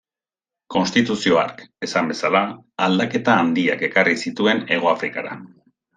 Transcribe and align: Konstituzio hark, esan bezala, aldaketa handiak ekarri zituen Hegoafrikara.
Konstituzio 0.75 1.35
hark, 1.41 1.59
esan 1.87 2.09
bezala, 2.13 2.41
aldaketa 2.87 3.37
handiak 3.43 3.85
ekarri 3.89 4.17
zituen 4.25 4.65
Hegoafrikara. 4.73 5.41